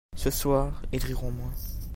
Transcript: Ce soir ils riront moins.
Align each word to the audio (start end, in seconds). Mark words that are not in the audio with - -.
Ce 0.17 0.31
soir 0.31 0.81
ils 0.91 1.03
riront 1.05 1.29
moins. 1.29 1.53